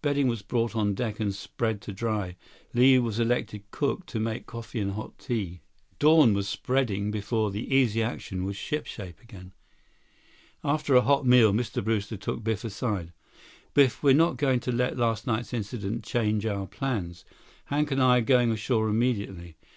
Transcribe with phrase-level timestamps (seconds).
[0.00, 2.36] Bedding was brought on deck and spread to dry.
[2.72, 5.60] Li was elected cook, to make coffee and hot tea.
[5.98, 9.50] Dawn was spreading before the Easy Action was shipshape again.
[10.62, 11.82] After a hot meal, Mr.
[11.82, 13.12] Brewster took Biff aside.
[13.74, 17.24] "Biff, we're not going to let last night's incident change our plans.
[17.64, 19.56] Hank and I are going ashore immediately.